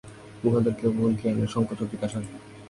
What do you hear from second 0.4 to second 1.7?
উহাদের কেবল জ্ঞানের